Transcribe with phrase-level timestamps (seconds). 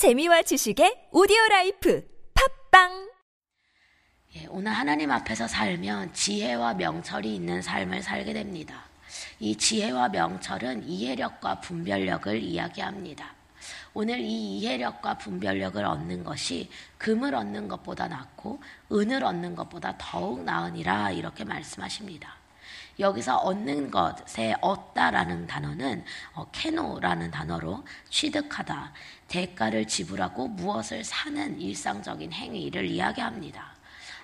[0.00, 2.02] 재미와 지식의 오디오 life
[2.70, 3.10] 팟빵
[4.34, 8.86] 예, 오늘 하나님 앞에서 살면 지혜와 명철이 있는 삶을 살게 됩니다.
[9.40, 13.34] 이 지혜와 명철은 이해력과 분별력을 이야기합니다.
[13.92, 18.58] 오늘 이 이해력과 분별력을 얻는 것이 금을 얻는 것보다 낫고
[18.90, 22.39] 은을 얻는 것보다 더욱 나으니라 이렇게 말씀하십니다.
[23.00, 26.04] 여기서 얻는 것에 얻다라는 단어는
[26.34, 28.92] 어, 캐노라는 단어로 취득하다,
[29.28, 33.74] 대가를 지불하고 무엇을 사는 일상적인 행위를 이야기합니다.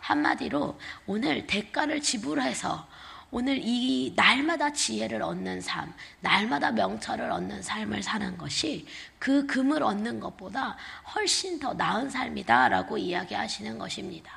[0.00, 2.86] 한마디로 오늘 대가를 지불해서
[3.32, 8.86] 오늘 이 날마다 지혜를 얻는 삶, 날마다 명철을 얻는 삶을 사는 것이
[9.18, 10.76] 그 금을 얻는 것보다
[11.14, 14.30] 훨씬 더 나은 삶이다라고 이야기하시는 것입니다.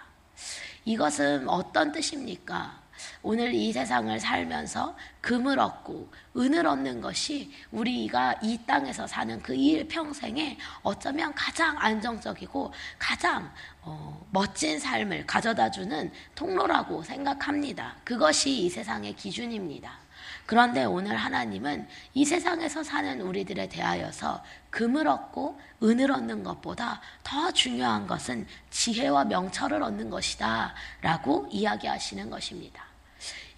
[0.85, 2.78] 이것은 어떤 뜻입니까?
[3.21, 10.57] 오늘 이 세상을 살면서 금을 얻고 은을 얻는 것이 우리가 이 땅에서 사는 그 일평생에
[10.83, 17.95] 어쩌면 가장 안정적이고 가장 어, 멋진 삶을 가져다 주는 통로라고 생각합니다.
[18.03, 20.09] 그것이 이 세상의 기준입니다.
[20.45, 28.07] 그런데 오늘 하나님은 이 세상에서 사는 우리들에 대하여서 금을 얻고 은을 얻는 것보다 더 중요한
[28.07, 30.73] 것은 지혜와 명철을 얻는 것이다.
[31.01, 32.88] 라고 이야기하시는 것입니다.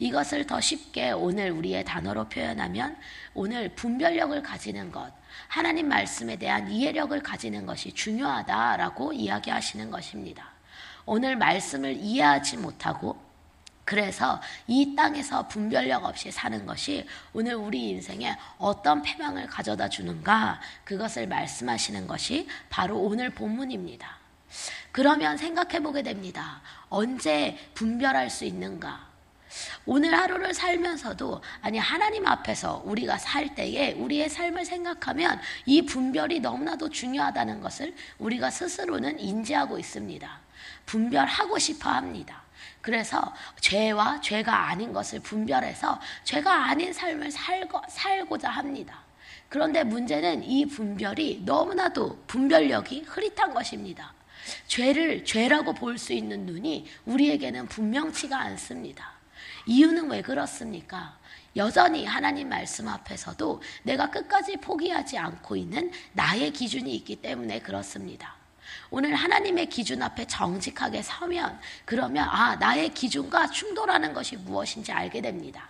[0.01, 2.97] 이것을 더 쉽게 오늘 우리의 단어로 표현하면
[3.35, 5.13] 오늘 분별력을 가지는 것,
[5.47, 10.49] 하나님 말씀에 대한 이해력을 가지는 것이 중요하다라고 이야기하시는 것입니다.
[11.05, 13.21] 오늘 말씀을 이해하지 못하고
[13.85, 21.27] 그래서 이 땅에서 분별력 없이 사는 것이 오늘 우리 인생에 어떤 패망을 가져다 주는가 그것을
[21.27, 24.17] 말씀하시는 것이 바로 오늘 본문입니다.
[24.91, 26.61] 그러면 생각해 보게 됩니다.
[26.89, 29.10] 언제 분별할 수 있는가?
[29.85, 36.89] 오늘 하루를 살면서도 아니 하나님 앞에서 우리가 살 때에 우리의 삶을 생각하면 이 분별이 너무나도
[36.89, 40.39] 중요하다는 것을 우리가 스스로는 인지하고 있습니다.
[40.85, 42.43] 분별하고 싶어 합니다.
[42.81, 49.01] 그래서 죄와 죄가 아닌 것을 분별해서 죄가 아닌 삶을 살고, 살고자 합니다.
[49.49, 54.13] 그런데 문제는 이 분별이 너무나도 분별력이 흐릿한 것입니다.
[54.67, 59.20] 죄를 죄라고 볼 수 있는 눈이 우리에게는 분명치가 않습니다.
[59.71, 61.17] 이유는 왜 그렇습니까?
[61.55, 68.35] 여전히 하나님 말씀 앞에서도 내가 끝까지 포기하지 않고 있는 나의 기준이 있기 때문에 그렇습니다.
[68.89, 75.69] 오늘 하나님의 기준 앞에 정직하게 서면 그러면 아, 나의 기준과 충돌하는 것이 무엇인지 알게 됩니다.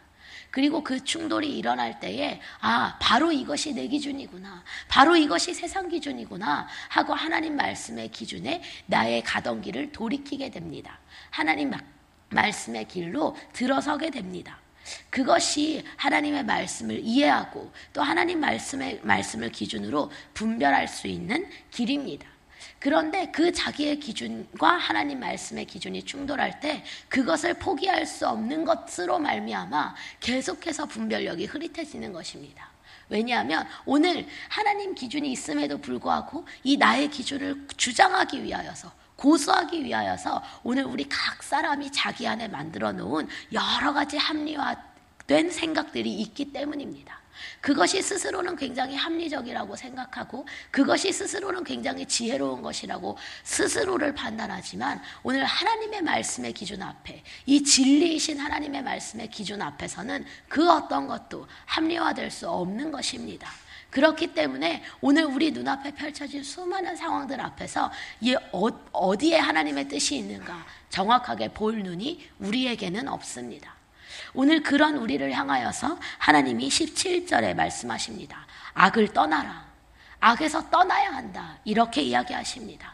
[0.49, 4.63] 그리고 그 충돌이 일어날 때에 아, 바로 이것이 내 기준이구나.
[4.87, 10.97] 바로 이것이 세상 기준이구나 하고 하나님 말씀의 기준에 나의 가던 길을 돌이키게 됩니다.
[11.29, 11.69] 하나님
[12.31, 14.59] 말씀의 길로 들어서게 됩니다.
[15.09, 22.27] 그것이 하나님의 말씀을 이해하고 또 하나님 말씀의 말씀을 기준으로 분별할 수 있는 길입니다.
[22.79, 29.95] 그런데 그 자기의 기준과 하나님 말씀의 기준이 충돌할 때 그것을 포기할 수 없는 것으로 말미암아
[30.19, 32.71] 계속해서 분별력이 흐릿해지는 것입니다.
[33.07, 41.07] 왜냐하면 오늘 하나님 기준이 있음에도 불구하고 이 나의 기준을 주장하기 위하여서 고수하기 위하여서 오늘 우리
[41.07, 47.21] 각 사람이 자기 안에 만들어 놓은 여러 가지 합리화된 생각들이 있기 때문입니다.
[47.59, 56.53] 그것이 스스로는 굉장히 합리적이라고 생각하고 그것이 스스로는 굉장히 지혜로운 것이라고 스스로를 판단하지만 오늘 하나님의 말씀의
[56.53, 63.49] 기준 앞에 이 진리이신 하나님의 말씀의 기준 앞에서는 그 어떤 것도 합리화될 수 없는 것입니다.
[63.91, 67.91] 그렇기 때문에 오늘 우리 눈앞에 펼쳐진 수많은 상황들 앞에서
[68.21, 73.75] 이 어, 디에 하나님의 뜻이 있는가 정확하게 볼 눈이 우리에게는 없습니다.
[74.33, 78.47] 오늘 그런 우리를 향하여서 하나님이 17절에 말씀하십니다.
[78.73, 79.69] 악을 떠나라.
[80.19, 81.57] 악에서 떠나야 한다.
[81.65, 82.93] 이렇게 이야기하십니다.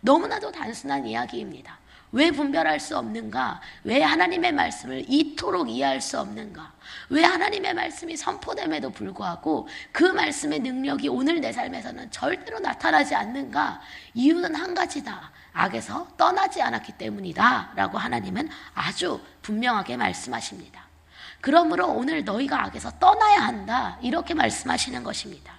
[0.00, 1.78] 너무나도 단순한 이야기입니다.
[2.12, 3.60] 왜 분별할 수 없는가?
[3.84, 6.72] 왜 하나님의 말씀을 이토록 이해할 수 없는가?
[7.10, 13.80] 왜 하나님의 말씀이 선포됨에도 불구하고 그 말씀의 능력이 오늘 내 삶에서는 절대로 나타나지 않는가?
[14.14, 15.30] 이유는 한 가지다.
[15.52, 17.72] 악에서 떠나지 않았기 때문이다.
[17.74, 20.88] 라고 하나님은 아주 분명하게 말씀하십니다.
[21.40, 23.98] 그러므로 오늘 너희가 악에서 떠나야 한다.
[24.00, 25.52] 이렇게 말씀하시는 것입니다.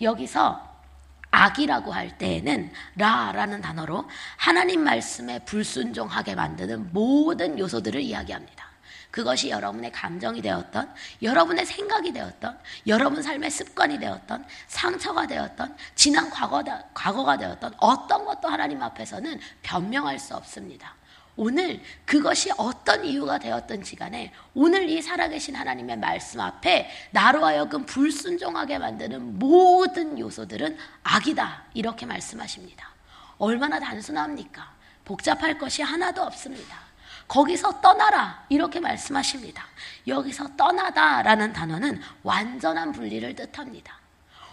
[0.00, 0.75] 여기서
[1.36, 8.64] 악이라고 할 때에는 라라는 단어로 하나님 말씀에 불순종하게 만드는 모든 요소들을 이야기합니다.
[9.10, 16.84] 그것이 여러분의 감정이 되었던, 여러분의 생각이 되었던, 여러분 삶의 습관이 되었던, 상처가 되었던, 지난 과거다,
[16.92, 20.94] 과거가 되었던 어떤 것도 하나님 앞에서는 변명할 수 없습니다.
[21.36, 28.78] 오늘 그것이 어떤 이유가 되었든지 간에 오늘 이 살아계신 하나님의 말씀 앞에 나로 하여금 불순종하게
[28.78, 31.64] 만드는 모든 요소들은 악이다.
[31.74, 32.88] 이렇게 말씀하십니다.
[33.38, 34.74] 얼마나 단순합니까?
[35.04, 36.78] 복잡할 것이 하나도 없습니다.
[37.28, 38.44] 거기서 떠나라.
[38.48, 39.64] 이렇게 말씀하십니다.
[40.06, 43.98] 여기서 떠나다라는 단어는 완전한 분리를 뜻합니다.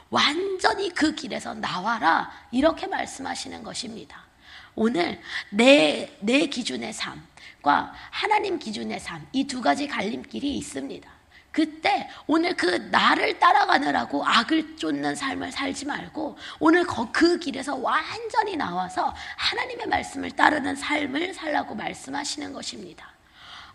[0.09, 2.31] 완전히 그 길에서 나와라.
[2.51, 4.22] 이렇게 말씀하시는 것입니다.
[4.75, 11.09] 오늘 내, 내 기준의 삶과 하나님 기준의 삶, 이 두 가지 갈림길이 있습니다.
[11.51, 19.13] 그때 오늘 그 나를 따라가느라고 악을 쫓는 삶을 살지 말고 오늘 그 길에서 완전히 나와서
[19.37, 23.12] 하나님의 말씀을 따르는 삶을 살라고 말씀하시는 것입니다.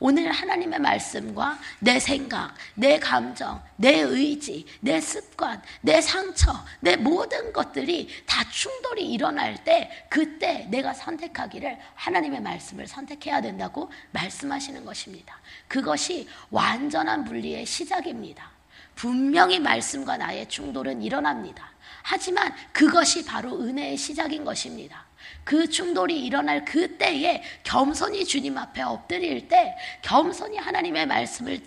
[0.00, 7.52] 오늘 하나님의 말씀과 내 생각, 내 감정, 내 의지, 내 습관, 내 상처, 내 모든
[7.52, 15.36] 것들이 다 충돌이 일어날 때 그때 내가 선택하기를 하나님의 말씀을 선택해야 된다고 말씀하시는 것입니다.
[15.66, 18.50] 그것이 완전한 분리의 시작입니다.
[18.94, 21.72] 분명히 말씀과 나의 충돌은 일어납니다.
[22.10, 25.04] 하지만 그것이 바로 은혜의 시작인 것입니다.
[25.44, 31.60] 그 충돌이 일어날 그 때에 겸손히 주님 앞에 엎드릴 때 겸손히 하나님의 말씀을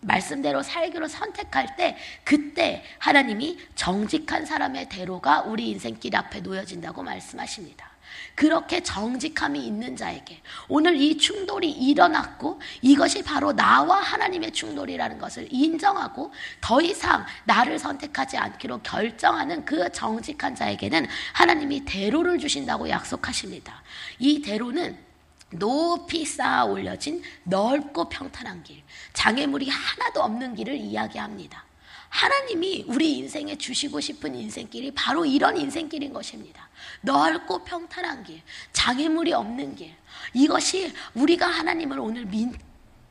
[0.00, 7.93] 말씀대로 살기로 선택할 때 그때 하나님이 정직한 사람의 대로가 우리 인생길 앞에 놓여진다고 말씀하십니다.
[8.34, 16.32] 그렇게 정직함이 있는 자에게 오늘 이 충돌이 일어났고 이것이 바로 나와 하나님의 충돌이라는 것을 인정하고
[16.60, 23.82] 더 이상 나를 선택하지 않기로 결정하는 그 정직한 자에게는 하나님이 대로를 주신다고 약속하십니다.
[24.18, 24.98] 이 대로는
[25.50, 28.82] 높이 쌓아 올려진 넓고 평탄한 길,
[29.12, 31.64] 장애물이 하나도 없는 길을 이야기합니다.
[32.14, 36.68] 하나님이 우리 인생에 주시고 싶은 인생길이 바로 이런 인생길인 것입니다.
[37.00, 38.40] 넓고 평탄한 길,
[38.72, 39.92] 장애물이 없는 길.
[40.32, 42.54] 이것이 우리가 하나님을 오늘 믿,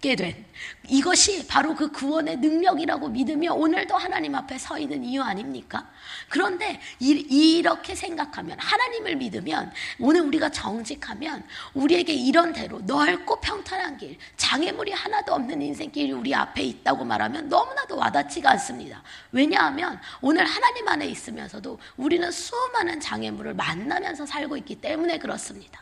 [0.03, 0.45] 얻게 된
[0.88, 5.89] 이것이 바로 그 구원의 능력이라고 믿으며 오늘도 하나님 앞에 서 있는 이유 아닙니까?
[6.27, 14.17] 그런데 이, 렇게 생각하면 하나님을 믿으면 오늘 우리가 정직하면 우리에게 이런 대로 넓고 평탄한 길,
[14.35, 19.01] 장애물이 하나도 없는 인생길이 우리 앞에 있다고 말하면 너무나도 와닿지가 않습니다.
[19.31, 25.81] 왜냐하면 오늘 하나님 안에 있으면서도 우리는 수많은 장애물을 만나면서 살고 있기 때문에 그렇습니다.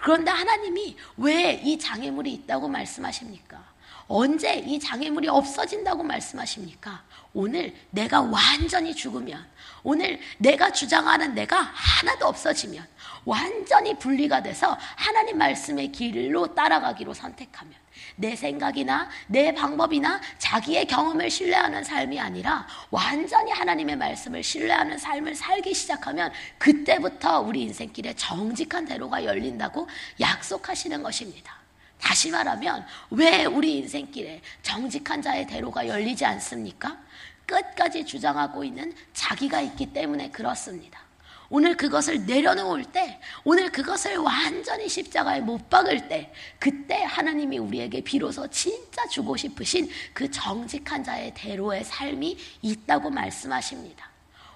[0.00, 3.71] 그런데 하나님이 왜 이 장애물이 있다고 말씀하십니까?
[4.08, 7.02] 언제 이 장애물이 없어진다고 말씀하십니까?
[7.34, 9.44] 오늘 내가 완전히 죽으면,
[9.82, 12.86] 오늘 내가 주장하는 내가 하나도 없어지면,
[13.24, 17.74] 완전히 분리가 돼서 하나님 말씀의 길로 따라가기로 선택하면,
[18.16, 25.72] 내 생각이나 내 방법이나 자기의 경험을 신뢰하는 삶이 아니라 완전히 하나님의 말씀을 신뢰하는 삶을 살기
[25.72, 29.88] 시작하면 그때부터 우리 인생길에 정직한 대로가 열린다고
[30.20, 31.61] 약속하시는 것입니다.
[32.02, 36.98] 다시 말하면 왜 우리 인생길에 정직한 자의 대로가 열리지 않습니까?
[37.46, 41.00] 끝까지 주장하고 있는 자기가 있기 때문에 그렇습니다.
[41.48, 48.48] 오늘 그것을 내려놓을 때, 오늘 그것을 완전히 십자가에 못 박을 때, 그때 하나님이 우리에게 비로소
[48.48, 54.10] 진짜 주고 싶으신 그 정직한 자의 대로의 삶이 있다고 말씀하십니다.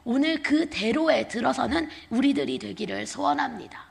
[0.05, 3.86] 오늘 그 대로에 들어서는 우리들이 되기를 소원합니다.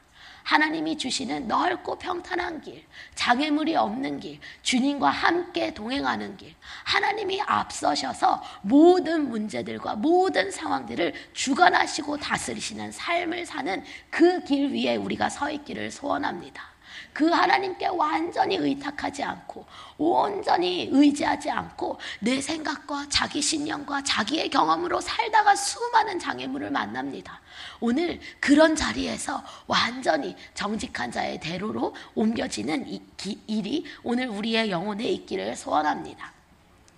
[0.45, 6.53] 하나님이 주시는 넓고 평탄한 길, 장애물이 없는 길, 주님과 함께 동행하는 길,
[6.83, 15.50] 하나님이 앞서셔서 모든 문제들과 모든 상황들을 주관하시고 다스리시는 삶을 사는 그 길 위에 우리가 서
[15.50, 16.75] 있기를 소원합니다.
[17.14, 19.66] 그 하나님께 완전히 의탁하지 않고
[19.97, 27.42] 온전히 의지하지 않고 내 생각과 자기 신념과 자기의 경험으로 살다가 수많은 장애물을 만납니다.
[27.80, 35.56] 오늘 그런 자리에서 완전히 정직한 자의 대로로 옮겨지는 이, 기, 일이 오늘 우리의 영혼에 있기를
[35.56, 36.33] 소원합니다.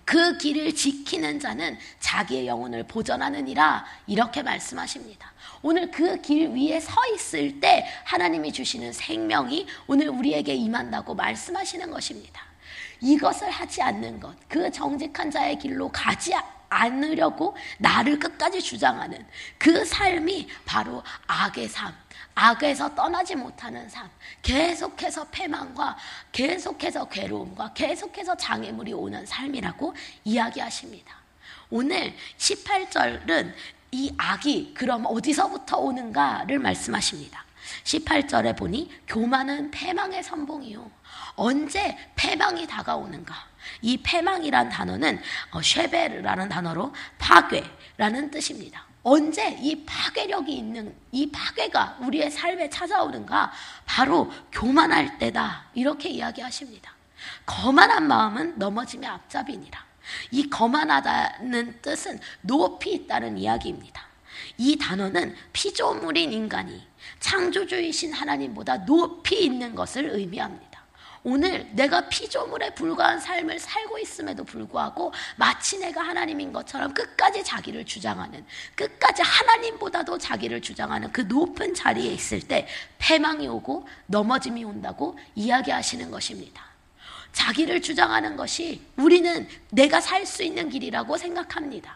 [0.07, 5.33] 그 길을 지키는 자는 자기의 영혼을 보전하느니라 이렇게 말씀하십니다.
[5.61, 12.41] 오늘 그 길 위에 서 있을 때 하나님이 주시는 생명이 오늘 우리에게 임한다고 말씀하시는 것입니다.
[12.99, 16.33] 이것을 하지 않는 것, 그 정직한 자의 길로 가지
[16.69, 19.25] 않으려고 나를 끝까지 주장하는
[19.57, 21.93] 그 삶이 바로 악의 삶,
[22.35, 24.09] 악에서 떠나지 못하는 삶,
[24.41, 25.97] 계속해서 패망과
[26.31, 29.95] 계속해서 괴로움과 계속해서 장애물이 오는 삶이라고
[30.25, 31.15] 이야기하십니다.
[31.69, 33.53] 오늘 18절은
[33.97, 37.43] 이 악이 그럼 어디서부터 오는가를 말씀하십니다.
[37.83, 40.91] 18절에 보니 교만은 패망의 선봉이요.
[41.35, 43.33] 언제 패망이 다가오는가?
[43.81, 48.85] 이 패망이란 단어는 어, 쉐베르라는 단어로 파괴라는 뜻입니다.
[49.01, 53.51] 언제 이 파괴력이 있는 이 파괴가 우리의 삶에 찾아오는가?
[53.87, 55.69] 바로 교만할 때다.
[55.73, 56.93] 이렇게 이야기하십니다.
[57.47, 59.86] 거만한 마음은 넘어짐의 앞잡이니라.
[60.31, 64.05] 이 거만하다는 뜻은 높이 있다는 이야기입니다.
[64.57, 66.81] 이 단어는 피조물인 인간이
[67.19, 70.67] 창조주이신 하나님보다 높이 있는 것을 의미합니다.
[71.23, 78.45] 오늘 내가 피조물에 불과한 삶을 살고 있음에도 불구하고 마치 내가 하나님인 것처럼 끝까지 자기를 주장하는
[78.75, 82.65] 끝까지 하나님보다도 자기를 주장하는 그 높은 자리에 있을 때
[82.97, 86.66] 패망이 오고 넘어짐이 온다고 이야기하시는 것입니다.
[87.37, 91.95] 자기를 주장하는 것이 우리는 내가 살 수 있는 길이라고 생각합니다.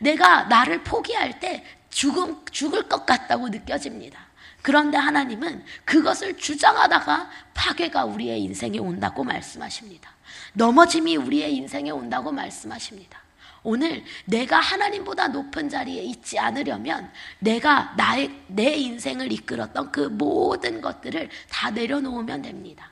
[0.00, 4.18] 내가 나를 포기할 때 죽음, 죽을 것 같다고 느껴집니다.
[4.62, 10.10] 그런데 하나님은 그것을 주장하다가 파괴가 우리의 인생에 온다고 말씀하십니다.
[10.54, 13.20] 넘어짐이 우리의 인생에 온다고 말씀하십니다.
[13.62, 21.30] 오늘 내가 하나님보다 높은 자리에 있지 않으려면 내가 나의, 내 인생을 이끌었던 그 모든 것들을
[21.48, 22.90] 다 내려놓으면 됩니다.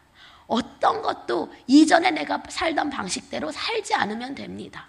[0.48, 4.86] 어떤 것도 이전에 내가 살던 방식대로 살지 않으면 됩니다.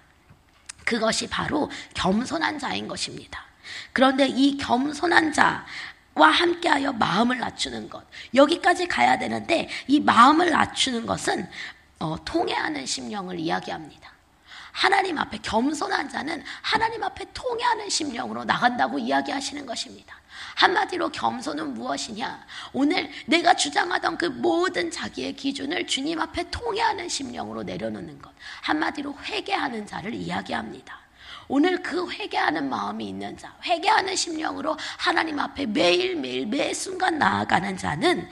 [0.85, 3.45] 그것이 바로 겸손한 자인 것입니다.
[3.93, 8.03] 그런데 이 겸손한 자와 함께하여 마음을 낮추는 것.
[8.33, 11.47] 여기까지 가야 되는데 이 마음을 낮추는 것은
[11.99, 14.18] 어, 통해하는 심령을 이야기합니다.
[14.71, 20.19] 하나님 앞에 겸손한 자는 하나님 앞에 통해하는 심령으로 나간다고 이야기하시는 것입니다.
[20.55, 22.45] 한마디로 겸손은 무엇이냐?
[22.73, 28.31] 오늘 내가 주장하던 그 모든 자기의 기준을 주님 앞에 통해하는 심령으로 내려놓는 것.
[28.61, 30.99] 한마디로 회개하는 자를 이야기합니다.
[31.47, 38.29] 오늘 그 회개하는 마음이 있는 자, 회개하는 심령으로 하나님 앞에 매일매일 매 순간 나아가는 자는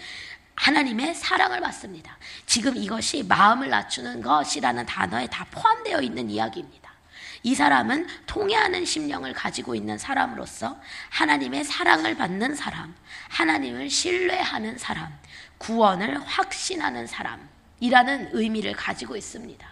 [0.58, 2.18] 하나님의 사랑을 받습니다.
[2.46, 6.92] 지금 이것이 마음을 낮추는 것이라는 단어에 다 포함되어 있는 이야기입니다.
[7.44, 10.80] 이 사람은 통해하는 심령을 가지고 있는 사람으로서
[11.12, 12.96] 하나님의 사랑을 받는 사람,
[13.30, 15.18] 하나님을 신뢰하는 사람,
[15.60, 19.66] 구원을 확신하는 사람이라는 의미를 가지고 있습니다.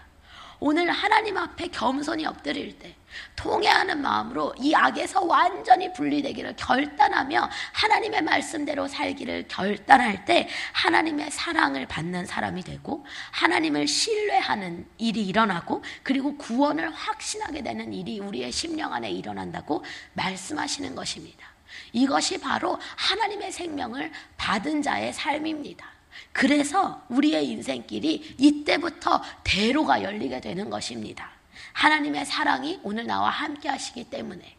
[0.59, 2.95] 오늘 하나님 앞에 겸손히 엎드릴 때
[3.35, 12.25] 통해하는 마음으로 이 악에서 완전히 분리되기를 결단하며 하나님의 말씀대로 살기를 결단할 때 하나님의 사랑을 받는
[12.25, 19.83] 사람이 되고 하나님을 신뢰하는 일이 일어나고 그리고 구원을 확신하게 되는 일이 우리의 심령 안에 일어난다고
[20.13, 21.47] 말씀하시는 것입니다.
[21.93, 25.85] 이것이 바로 하나님의 생명을 받은 자의 삶입니다.
[26.31, 31.34] 그래서 우리의 인생길이 이때부터 대로가 열리게 되는 것입니다.
[31.75, 34.55] 하나님의 사랑이 오늘 나와 함께 하시기 때문에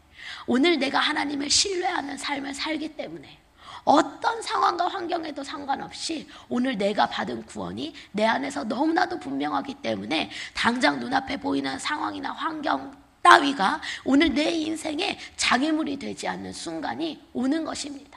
[0.46, 3.38] 오늘 내가 하나님을 신뢰하는 삶을 살기 때문에
[3.84, 11.38] 어떤 상황과 환경에도 상관없이 오늘 내가 받은 구원이 내 안에서 너무나도 분명하기 때문에 당장 눈앞에
[11.38, 12.92] 보이는 상황이나 환경
[13.22, 18.15] 따위가 오늘 내 인생에 장애물이 되지 않는 순간이 오는 것입니다.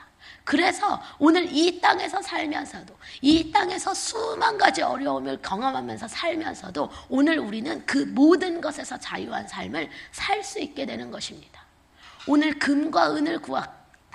[0.50, 7.98] 그래서 오늘 이 땅에서 살면서도 이 땅에서 수만 가지 어려움을 경험하면서 살면서도 오늘 우리는 그
[7.98, 11.62] 모든 것에서 자유한 삶을 살 수 있게 되는 것입니다.
[12.26, 13.68] 오늘 금과 은을 구하,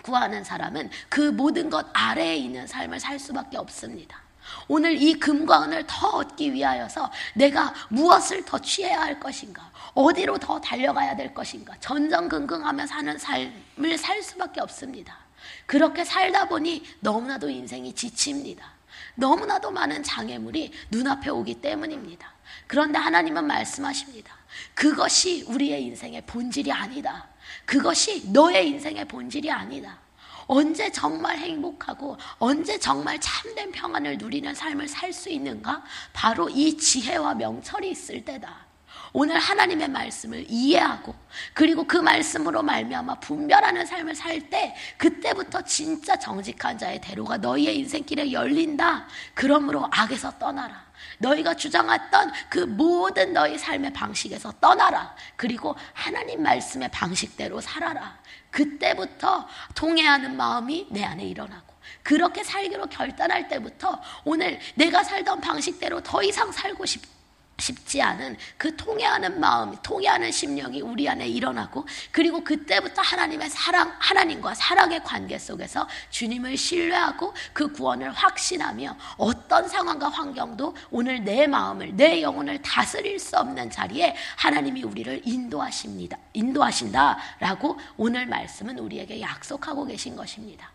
[0.04, 4.22] 구하는 사람은 그 모든 것 아래에 있는 삶을 살 수밖에 없습니다.
[4.68, 9.72] 오늘 이 금과 은을 더 얻기 위하여서 내가 무엇을 더 취해야 할 것인가?
[9.94, 11.76] 어디로 더 달려가야 될 것인가?
[11.80, 15.25] 전전긍긍하며 사는 삶을 살 수밖에 없습니다.
[15.66, 18.74] 그렇게 살다 보니 너무나도 인생이 지칩니다.
[19.16, 22.34] 너무나도 많은 장애물이 눈앞에 오기 때문입니다.
[22.68, 24.36] 그런데 하나님은 말씀하십니다.
[24.74, 27.28] 그것이 우리의 인생의 본질이 아니다.
[27.66, 30.00] 그것이 너의 인생의 본질이 아니다.
[30.48, 35.84] 언제 정말 행복하고 언제 정말 참된 평안을 누리는 삶을 살 수 있는가?
[36.14, 38.65] 바로 이 지혜와 명철이 있을 때다.
[39.14, 41.16] 오늘 하나님의 말씀을 이해하고
[41.54, 48.32] 그리고 그 말씀으로 말미암아 분별하는 삶을 살 때 그때부터 진짜 정직한 자의 대로가 너희의 인생길에
[48.32, 49.08] 열린다.
[49.34, 50.86] 그러므로 악에서 떠나라.
[51.20, 55.16] 너희가 주장했던 그 모든 너희 삶의 방식에서 떠나라.
[55.36, 58.20] 그리고 하나님 말씀의 방식대로 살아라.
[58.52, 66.24] 그때부터 통해하는 마음이 내 안에 일어나고 그렇게 살기로 결단할 때부터 오늘 내가 살던 방식대로 더
[66.24, 67.15] 이상 살고 싶다.
[67.58, 74.56] 쉽지 않은 그 통해하는 마음, 통해하는 심령이 우리 안에 일어나고 그리고 그때부터 하나님의 사랑, 하나님과
[74.56, 82.22] 사랑의 관계 속에서 주님을 신뢰하고 그 구원을 확신하며 어떤 상황과 환경도 오늘 내 마음을, 내
[82.22, 86.18] 영혼을 다스릴 수 없는 자리에 하나님이 우리를 인도하십니다.
[86.34, 90.72] 인도하신다라고 오늘 말씀은 우리에게 약속하고 계신 것입니다.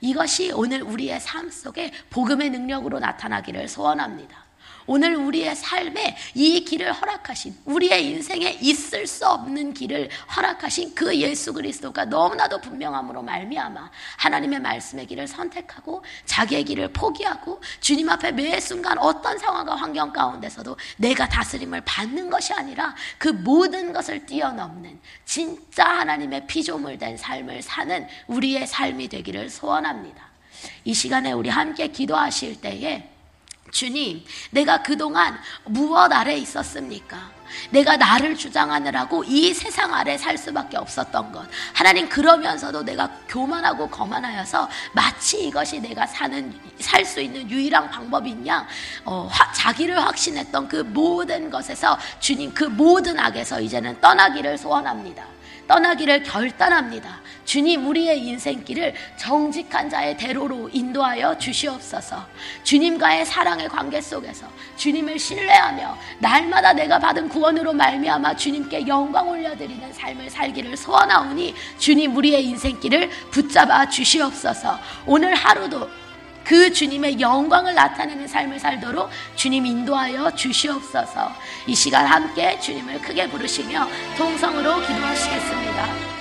[0.00, 4.51] 이것이 오늘 우리의 삶 속에 복음의 능력으로 나타나기를 소원합니다.
[4.86, 11.52] 오늘 우리의 삶에 이 길을 허락하신 우리의 인생에 있을 수 없는 길을 허락하신 그 예수
[11.52, 18.98] 그리스도가 너무나도 분명함으로 말미암아 하나님의 말씀의 길을 선택하고 자기의 길을 포기하고 주님 앞에 매 순간
[18.98, 26.46] 어떤 상황과 환경 가운데서도 내가 다스림을 받는 것이 아니라 그 모든 것을 뛰어넘는 진짜 하나님의
[26.46, 30.32] 피조물 된 삶을 사는 우리의 삶이 되기를 소원합니다.
[30.84, 33.11] 이 시간에 우리 함께 기도하실 때에
[33.72, 37.32] 주님, 내가 그동안 무엇 아래 있었습니까?
[37.70, 41.46] 내가 나를 주장하느라고 이 세상 아래 살 수밖에 없었던 것.
[41.72, 48.66] 하나님 그러면서도 내가 교만하고 거만하여서 마치 이것이 내가 사는 살 수 있는 유일한 방법이냐?
[49.04, 55.26] 어, 화, 자기를 확신했던 그 모든 것에서 주님 그 모든 악에서 이제는 떠나기를 소원합니다.
[55.72, 57.22] 떠나기를 결단합니다.
[57.46, 62.26] 주님 우리의 인생길을 정직한 자의 대로로 인도하여 주시옵소서.
[62.62, 70.28] 주님과의 사랑의 관계 속에서 주님을 신뢰하며 날마다 내가 받은 구원으로 말미암아 주님께 영광 올려드리는 삶을
[70.28, 74.78] 살기를 소원하오니 주님 우리의 인생길을 붙잡아 주시옵소서.
[75.06, 75.88] 오늘 하루도
[76.44, 81.32] 그 주님의 영광을 나타내는 삶을 살도록 주님 인도하여 주시옵소서.
[81.66, 86.11] 이 시간 함께 주님을 크게 부르시며 통성으로 기도하시겠습니다.